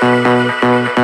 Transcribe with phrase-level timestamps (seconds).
[0.00, 0.97] Música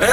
[0.00, 0.12] And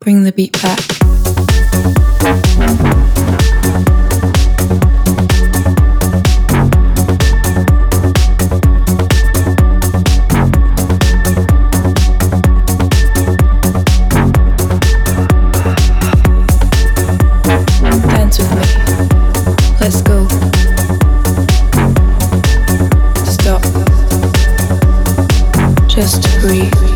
[0.00, 0.80] Bring the beat back.
[25.88, 26.89] Just breathe.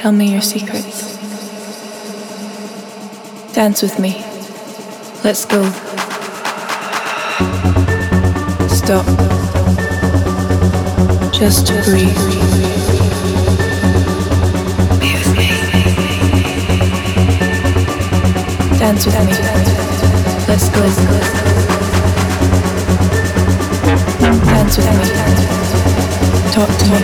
[0.00, 1.18] Tell me your secrets.
[3.52, 4.24] Dance with me.
[5.22, 5.62] Let's go.
[8.66, 9.04] Stop.
[11.34, 12.16] Just breathe.
[15.00, 15.48] Be with me.
[18.78, 19.34] Dance with me.
[20.48, 20.80] Let's go.
[24.46, 25.08] Dance with me.
[26.54, 27.00] Talk to me.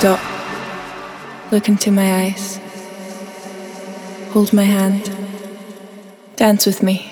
[0.00, 1.52] Stop.
[1.52, 2.58] Look into my eyes.
[4.30, 5.14] Hold my hand.
[6.36, 7.09] Dance with me.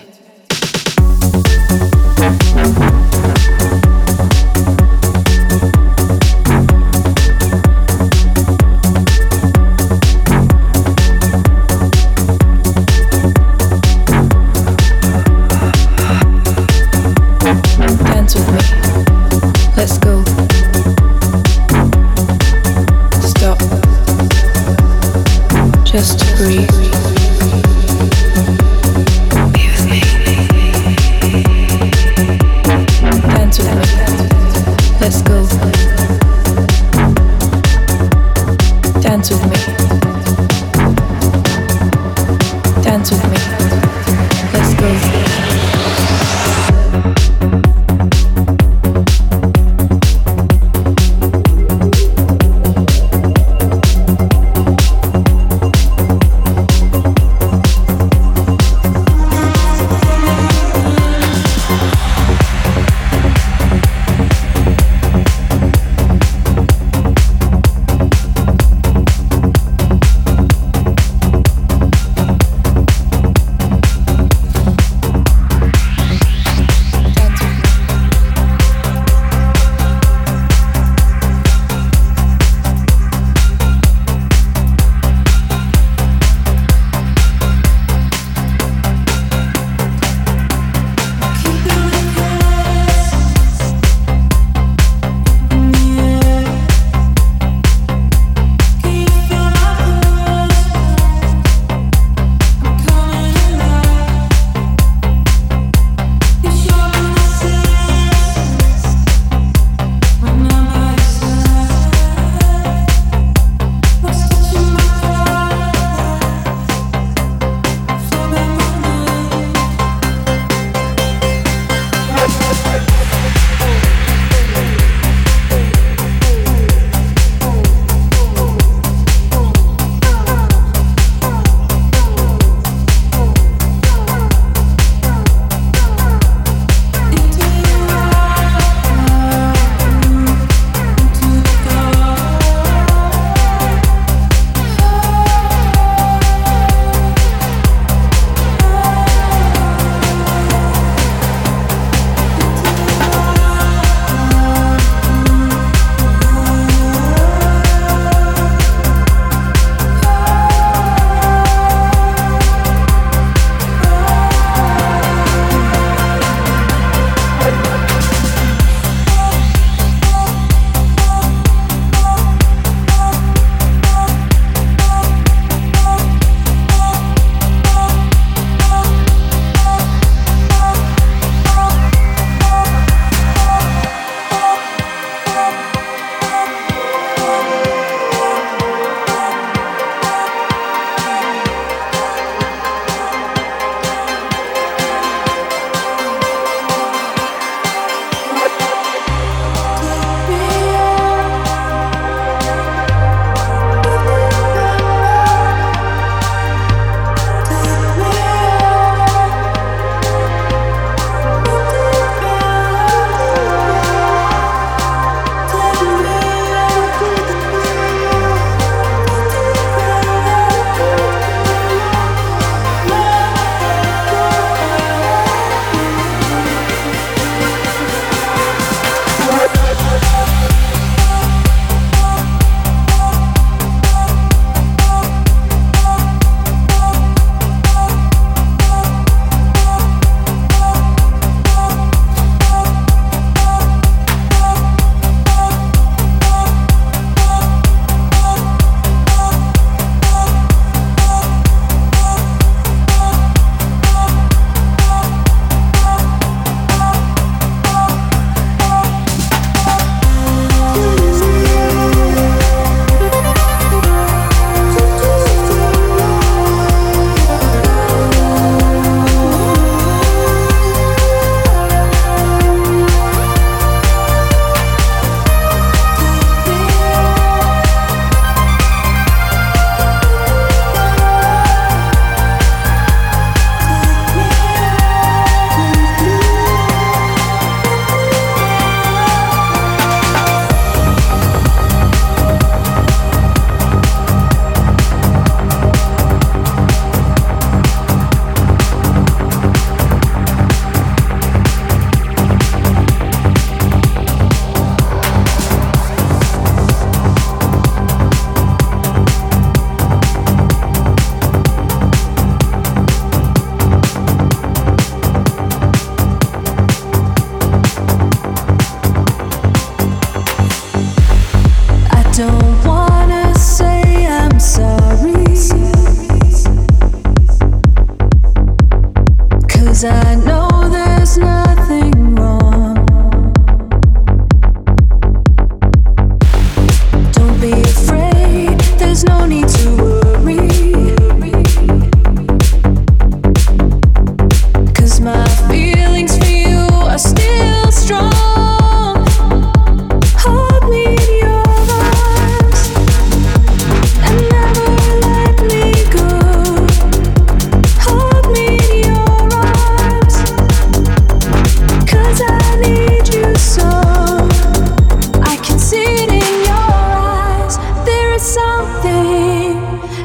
[368.39, 369.55] something,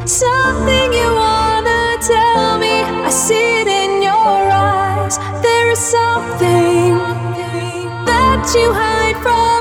[0.07, 2.75] something you wanna tell me.
[3.07, 5.15] I see it in your eyes.
[5.45, 6.91] There is something
[8.09, 9.52] that you hide from.